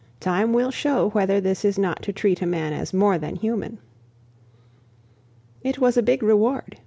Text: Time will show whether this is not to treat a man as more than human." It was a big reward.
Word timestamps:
Time 0.19 0.51
will 0.51 0.71
show 0.71 1.11
whether 1.11 1.39
this 1.39 1.63
is 1.63 1.77
not 1.77 2.01
to 2.01 2.11
treat 2.11 2.41
a 2.41 2.47
man 2.47 2.73
as 2.73 2.91
more 2.91 3.19
than 3.19 3.35
human." 3.35 3.77
It 5.63 5.77
was 5.77 5.95
a 5.95 6.01
big 6.01 6.23
reward. 6.23 6.79